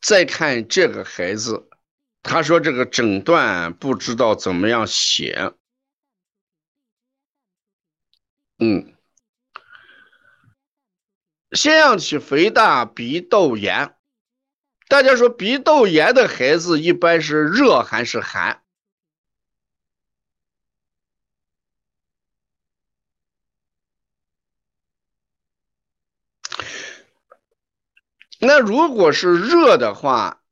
[0.00, 1.68] 再看这个孩子，
[2.22, 5.52] 他说这个诊断不知道怎么样写。
[8.58, 8.94] 嗯，
[11.52, 13.94] 腺样体肥大，鼻窦炎。
[14.88, 18.62] 大家说鼻窦炎的孩子一般是热还是寒？
[28.38, 30.42] 那如果是热的话，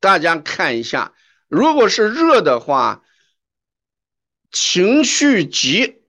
[0.00, 1.14] 大家看一下，
[1.48, 3.04] 如果是热的话，
[4.50, 6.02] 情绪急。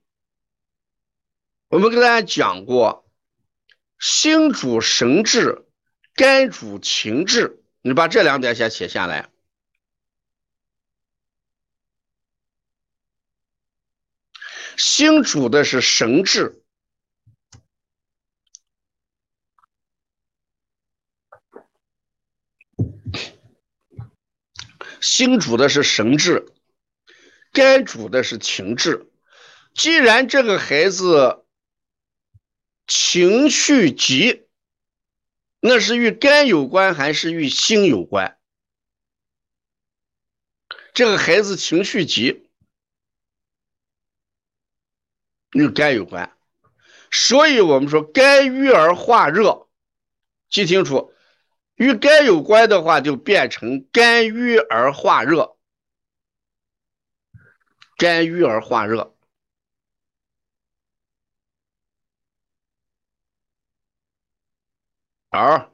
[1.68, 3.10] 我们跟大家讲过，
[4.00, 5.66] 心主神志，
[6.14, 7.62] 肝主情志。
[7.82, 9.30] 你把这两点先写下来。
[14.78, 16.61] 心主的是神志。
[25.02, 26.46] 心主的是神志，
[27.52, 29.12] 肝主的是情志。
[29.74, 31.44] 既然这个孩子
[32.88, 34.48] 情绪急，
[35.60, 38.38] 那是与肝有关还是与心有关？
[40.94, 42.50] 这个孩子情绪急，
[45.52, 46.38] 与肝有关，
[47.10, 49.68] 所以我们说肝郁而化热，
[50.50, 51.14] 记清楚。
[51.82, 55.58] 与肝有关的话，就变成肝郁而化热，
[57.98, 59.16] 肝郁而化热。
[65.32, 65.72] 耳，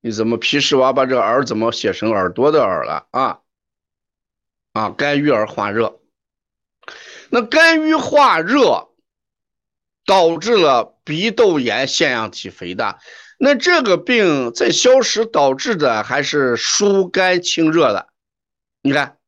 [0.00, 3.40] 你怎么皮实娃把这耳怎么写成耳朵的耳了啊？
[4.74, 6.00] 啊，肝郁而化热，
[7.30, 8.87] 那肝郁化热
[10.08, 12.98] 导致了鼻窦炎、腺样体肥大。
[13.36, 18.08] 那这个病在消食导致的还是疏肝清热的？
[18.80, 19.18] 你看，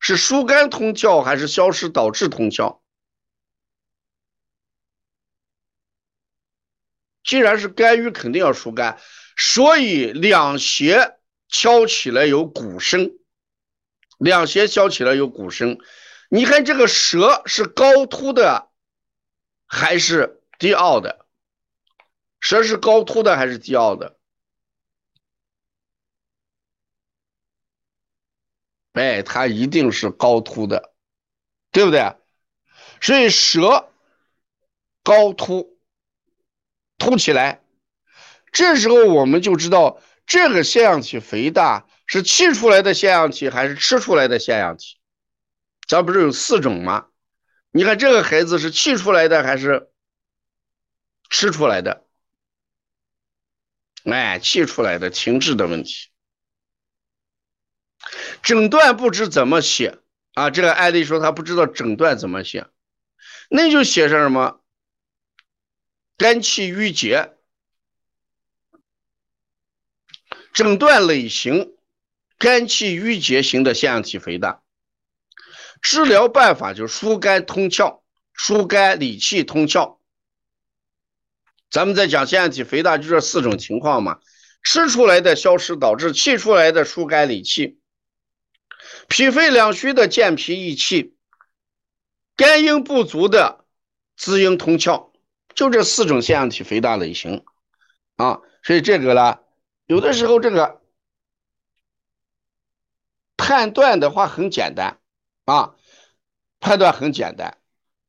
[0.00, 2.78] 是疏肝通窍还是消食导致通窍？
[7.22, 8.98] 既然是肝郁，肯定要疏肝，
[9.36, 13.18] 所以两胁敲起来有鼓声，
[14.18, 15.78] 两胁敲起来有鼓声。
[16.30, 18.70] 你看这个舌是高凸的
[19.68, 21.26] 还是低凹的？
[22.40, 24.16] 舌是高凸的还是低凹的？
[28.94, 30.92] 哎，它一定是高凸的，
[31.70, 32.16] 对不对？
[33.00, 33.92] 所以舌
[35.04, 35.78] 高凸
[36.96, 37.62] 凸起来，
[38.50, 44.98] 这时候我们就知道这个腺样体肥大是气出来的腺样体还是吃出来的腺样体？
[45.86, 47.08] 咱不是有四种吗？
[47.70, 49.90] 你看这个孩子是气出来的还是
[51.30, 52.04] 吃出来的？
[54.04, 56.08] 哎，气出来的情志的问题，
[58.42, 59.98] 诊断不知怎么写
[60.32, 60.48] 啊？
[60.48, 62.68] 这个案例说他不知道诊断怎么写，
[63.50, 64.62] 那就写上什么？
[66.16, 67.36] 肝气郁结，
[70.54, 71.76] 诊断类型：
[72.38, 74.62] 肝气郁结型的腺样体肥大。
[75.80, 78.00] 治疗办法就是疏肝通窍，
[78.32, 79.98] 疏肝理气通窍。
[81.70, 84.20] 咱们在讲腺样体肥大，就这四种情况嘛：
[84.62, 87.78] 吃出来的消食导致，气出来的疏肝理气，
[89.08, 91.14] 脾肺两虚的健脾益气，
[92.36, 93.66] 肝阴不足的
[94.16, 95.10] 滋阴通窍，
[95.54, 97.44] 就这四种腺样体肥大类型
[98.16, 98.40] 啊。
[98.62, 99.38] 所以这个呢，
[99.86, 100.80] 有的时候这个
[103.36, 104.98] 判断的话很简单
[105.50, 105.74] 啊，
[106.60, 107.56] 判断很简单，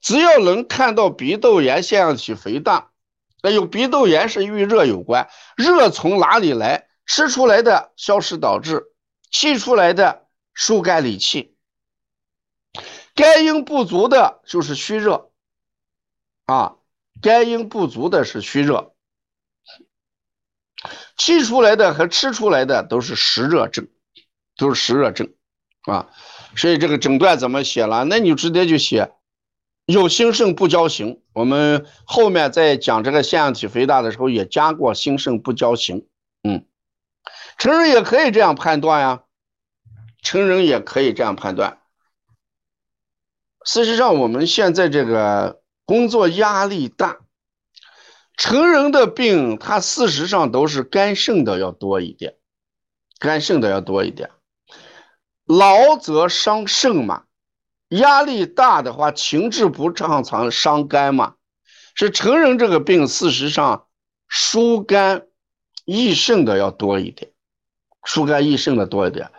[0.02, 2.92] 只要能看到鼻窦炎、腺样体肥大。
[3.42, 6.90] 那有鼻窦炎是与热有关，热从哪里来？
[7.06, 8.84] 吃出来的消食导致，
[9.32, 11.56] 气出来的疏肝理气。
[13.16, 15.32] 肝阴不足的就是虚热
[16.46, 16.76] 啊，
[17.22, 18.94] 肝阴不足的是虚热，
[21.18, 23.88] 气出来的和吃出来的都是实热症，
[24.58, 25.34] 都是实热症
[25.84, 26.12] 啊。
[26.56, 28.06] 所以这个诊断怎么写了？
[28.06, 29.12] 那你直接就写。
[29.86, 36.06] 有心肾不交行，我们后面在讲这个腺样体肥大的时候也加过心肾不交行。
[36.44, 36.64] 嗯，
[37.58, 39.24] 成人也可以这样判断呀，
[40.22, 41.80] 成人也可以这样判断。
[43.66, 47.18] 事实上，我们现在这个工作压力大，
[48.38, 52.36] 成人的病它事实上都是肝肾的要多一点，
[53.18, 54.30] 肝肾的要多一点，
[55.50, 57.24] 劳则伤肾嘛。
[57.88, 61.36] 压力大的话，情志不畅常，伤肝嘛。
[61.96, 63.88] 是成人这个病，事实上
[64.28, 65.26] 疏肝
[65.86, 67.32] 益肾的要多一点
[68.04, 69.32] 疏肝益肾的多一点。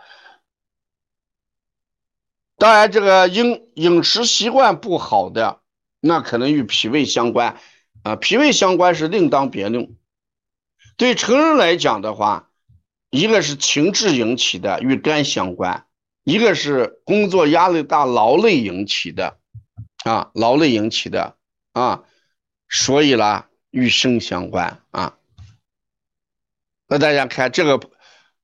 [2.57, 5.61] 当然，这个饮饮食习惯不好的，
[6.01, 7.57] 那可能与脾胃相关
[8.03, 9.95] 啊，脾胃相关是另当别论。
[10.97, 12.49] 对成人来讲的话，
[13.09, 15.85] 一个是情志引起的，与肝相关；
[16.23, 19.39] 一个是工作压力大、劳累引起的，
[20.03, 21.35] 啊，劳累引起的
[21.73, 22.03] 啊，
[22.69, 25.17] 所以啦，与肾相关啊。
[26.87, 27.89] 那大家看这个，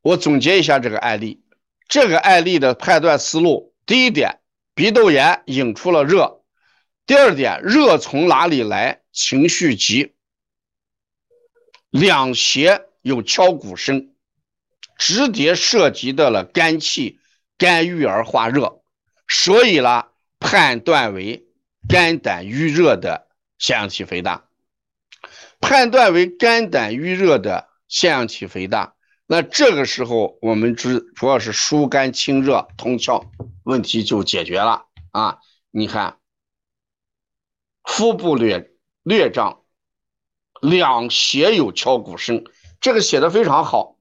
[0.02, 1.44] 我总结一下这个案例，
[1.88, 4.40] 这个案例的判断思路：第一点，
[4.74, 6.44] 鼻窦炎引出了热；
[7.06, 9.02] 第二点，热从哪里来？
[9.12, 10.14] 情绪急。
[11.90, 14.14] 两胁有敲鼓声，
[14.98, 17.20] 直接涉及到了肝气，
[17.57, 18.81] 肝郁而化热，
[19.27, 20.06] 所以呢，
[20.39, 21.48] 判断为
[21.88, 23.27] 肝胆郁热的
[23.57, 24.45] 腺样体肥大。
[25.59, 28.94] 判断为肝胆郁热的腺样体肥大，
[29.25, 33.25] 那这个时候我们主主要是疏肝清热通窍，
[33.63, 35.39] 问题就解决了啊！
[35.71, 36.19] 你看，
[37.83, 38.71] 腹部略
[39.04, 39.63] 略胀。
[40.59, 42.44] 两胁有敲鼓声，
[42.81, 44.00] 这个写的非常好。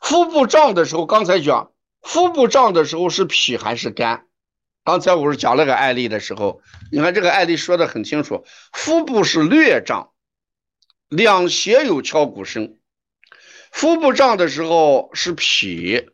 [0.00, 1.69] 腹部胀的时候，刚才讲
[2.02, 4.26] 腹部胀的时候是脾还是肝？
[4.82, 10.12] 刚才我是讲那个案例的时候，你看这个案例说的很清楚，腹部是略胀，
[11.08, 12.78] 两胁有敲鼓声。
[13.70, 16.10] 腹部胀的时候是脾，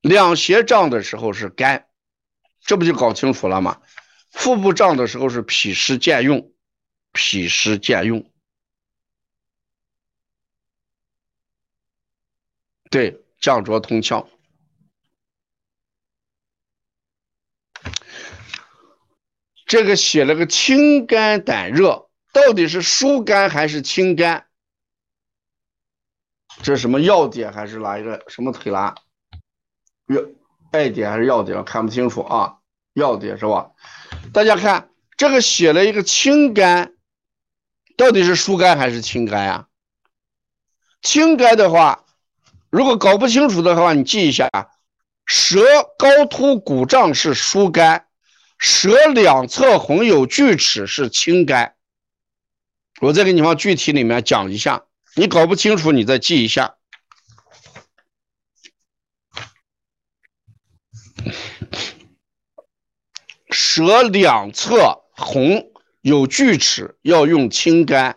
[0.00, 1.86] 两胁胀的时候是肝，
[2.60, 3.80] 这不就搞清楚了吗？
[4.30, 6.52] 腹部胀的时候是脾湿兼用，
[7.12, 8.30] 脾湿兼用。
[12.90, 14.26] 对，降浊通窍。
[19.72, 24.44] 这个写了个清肝胆热，到底是疏肝还是清肝？
[26.62, 28.94] 这是什么要点还是哪一个什么推拿？
[30.08, 30.20] 要
[30.72, 31.64] 爱点还是要点？
[31.64, 32.58] 看不清楚啊，
[32.92, 33.70] 要点是吧？
[34.34, 36.92] 大家看这个写了一个清肝，
[37.96, 39.68] 到底是疏肝还是清肝呀？
[41.00, 42.04] 清肝的话。
[42.68, 44.50] 如果搞不清楚的话，你记一下：
[45.24, 45.64] 舌
[45.96, 48.06] 高凸鼓胀是疏肝，
[48.62, 51.74] 舌两侧红有锯齿是清肝。
[53.00, 54.84] 我再给你往具体里面讲一下，
[55.16, 56.76] 你搞不清楚你再记一下。
[63.50, 68.16] 舌两侧红有锯齿要用清肝，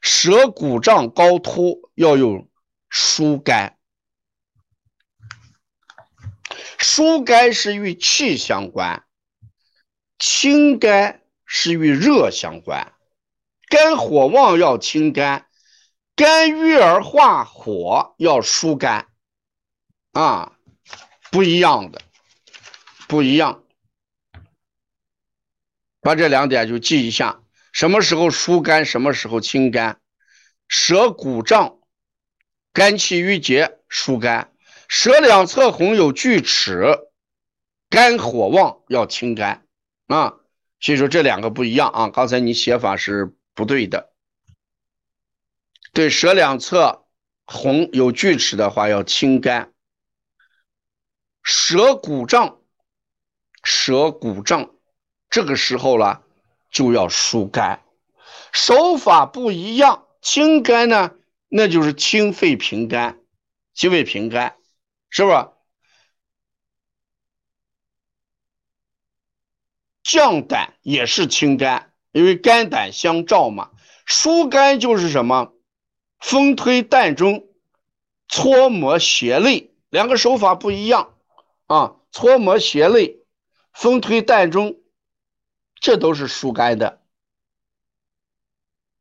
[0.00, 2.48] 舌鼓胀高凸要用
[2.88, 3.76] 疏肝。
[6.78, 9.04] 疏肝是与气相关，
[10.26, 12.94] 清肝是与热相关。
[13.68, 15.46] 肝火旺要清肝，
[16.16, 19.06] 肝郁而化火要疏肝，
[20.12, 20.56] 啊，
[21.30, 22.00] 不一样的，
[23.06, 23.64] 不一样。
[26.00, 27.42] 把这两点就记一下：
[27.72, 30.00] 什么时候疏肝，什么时候清肝。
[30.68, 31.80] 舌鼓胀，
[32.72, 34.54] 肝气郁结，疏肝。
[34.88, 36.98] 舌两侧红有锯齿，
[37.90, 39.63] 肝火旺要清肝
[40.14, 40.34] 啊，
[40.80, 42.08] 所以说这两个不一样啊。
[42.08, 44.12] 刚才你写法是不对的，
[45.92, 47.06] 对，舌两侧
[47.44, 49.72] 红有锯齿的话要清肝。
[51.42, 52.60] 舌鼓胀，
[53.62, 54.70] 舌鼓胀，
[55.28, 56.22] 这个时候了
[56.70, 57.82] 就要疏肝，
[58.52, 60.06] 手法不一样。
[60.22, 61.10] 清肝呢，
[61.48, 63.20] 那就是清肺平肝，
[63.74, 64.56] 清肺平肝。
[65.10, 65.48] 是不是
[70.04, 71.90] 降胆也是清肝？
[72.12, 73.70] 因为肝胆相照嘛。
[74.06, 75.52] 疏肝就是什么？
[76.20, 77.48] 风推膻中，
[78.28, 81.14] 搓摩胁肋，两个手法不一样
[81.66, 81.96] 啊。
[82.12, 83.18] 搓摩胁肋，
[83.72, 84.76] 风推膻中，
[85.80, 87.00] 这都是疏肝的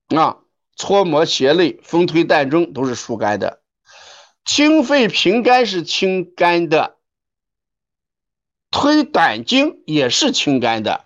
[0.07, 0.39] 啊。
[0.75, 3.61] 搓摩胁肋，风推膻中都是疏肝的。
[4.45, 6.97] 清肺平肝是清肝的，
[8.75, 11.05] 推胆经也是清肝的，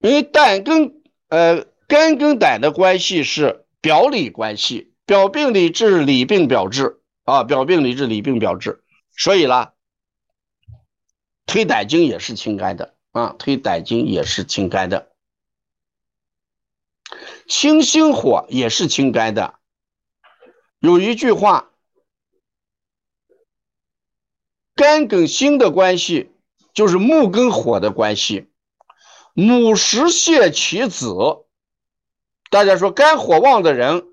[0.00, 8.82] 因为胆跟呃肝跟胆的关系是表里关系，表病里治，里病表治啊，表病里治，里病表治，
[9.16, 9.74] 所以啦，
[11.46, 15.12] 推胆经也是清肝的啊，推胆经也是清肝的，
[17.46, 19.54] 清心火也是清肝的，
[20.80, 21.70] 有一句话。
[24.74, 26.32] 肝跟心的关系
[26.72, 28.50] 就是木跟火的关系。
[29.34, 31.12] 母实泄其子
[32.50, 34.06] 大家说肝火旺的人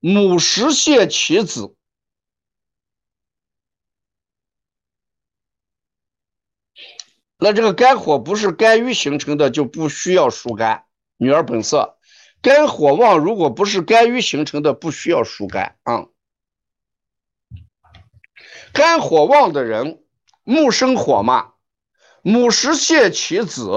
[0.00, 1.74] 母实泄其子。
[7.38, 10.84] 那这个肝火不是肝郁形成的就不需要疏肝
[11.16, 11.98] 女儿本色。
[12.40, 16.06] 肝火旺如果不是肝郁形成的不需要疏肝啊。
[18.72, 20.03] 肝火旺的人
[20.44, 21.54] 木生火嘛，
[22.22, 23.68] 母时泄其子，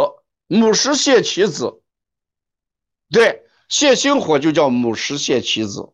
[0.48, 1.82] 母时泄其子，
[3.10, 5.94] 对，泄心火就叫母时泄其子。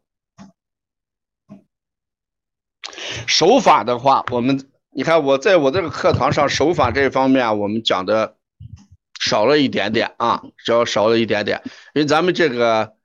[3.28, 8.38] 手法的话，我们你看我在我这个课堂上手法这方面，我们讲的
[9.20, 11.62] 少了一点点啊，只要少了一点点，
[11.94, 12.96] 因为咱们这个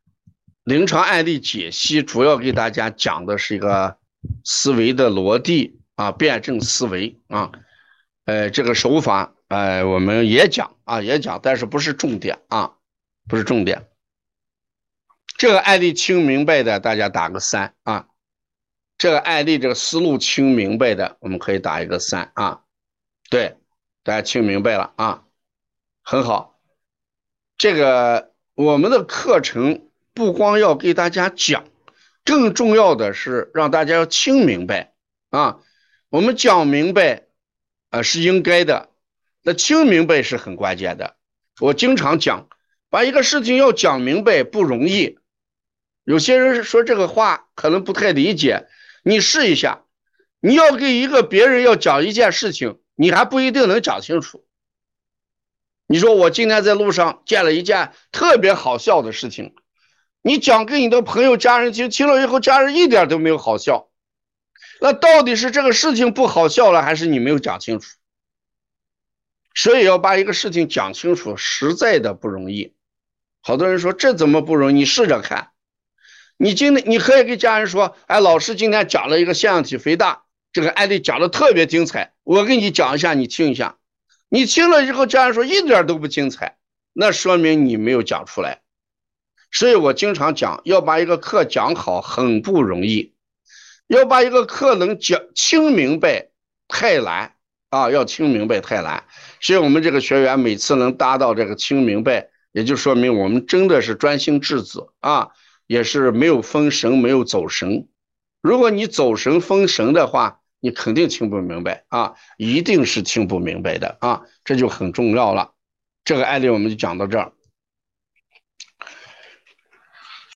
[0.65, 3.99] 临床案例解析主要给大家讲的是一个
[4.45, 7.51] 思维的逻辑啊，辩证思维啊，
[8.25, 12.77] 呃，这个手法呃我们也讲啊，也讲，但是不是重点啊，
[13.29, 13.89] 不是重点。
[15.37, 18.07] 这个案例听明白的，大家打个三啊。
[18.97, 22.63] 这个案例这个思路听明白的，我们可以打一个三啊。
[23.29, 23.57] 对，
[24.05, 25.25] 大家听明白了啊，
[26.05, 26.61] 很好。
[27.57, 31.65] 这个我们的课程不光要给大家讲，
[32.25, 34.93] 更重要的是让大家要听明白
[35.31, 35.59] 啊。
[36.11, 37.27] 我们讲明白
[37.91, 38.89] 啊是应该的，
[39.43, 41.17] 那听明白是很关键的。
[41.61, 42.49] 我经常讲，
[42.89, 45.19] 把一个事情要讲明白不容易。
[46.05, 48.69] 有些人说这个话可能不太理解。
[49.03, 49.85] 你试一下，
[50.41, 54.47] 你要给一个别人要讲一件事情，你还不一定能讲清楚。
[55.87, 59.55] 你说我今天在路上见了一件特别好笑的事情，
[60.23, 63.88] 你讲给你的朋友、家人听，听了以后家人一点都没有好笑，
[64.81, 67.89] 那到底是这个事情不好笑了，还是你没有讲清楚？
[69.55, 72.75] 所以要把一个事情讲清楚，实在的不容易。
[73.41, 74.75] 好多人说这怎么不容易？
[74.75, 75.51] 你试着看。
[76.37, 83.77] 你今天你可以给家人说，哎，老师今天讲了一个腺样体肥大，这个案例讲的特别精彩，我给你讲一下，你听一下。
[84.29, 86.59] 你听了以后，家人说一点都不精彩，
[86.93, 88.61] 那说明你没有讲出来。
[89.51, 93.15] 所以我经常讲，要把一个课讲好很不容易，
[93.89, 96.29] 要把一个课能讲听明白
[96.69, 97.35] 太难
[97.71, 99.05] 啊，要听明白太难。
[99.41, 105.31] 所以我们这个学员每次能达到这个听明白，也就说明我们真的是专心致志啊。
[105.67, 107.89] 也是没有封神，没有走神。
[108.41, 115.53] 如果你走神封神的话，你肯定听不明白啊，一定是听不明白的啊，这就很重要了。
[116.05, 117.33] 这个案例我们就讲到这儿。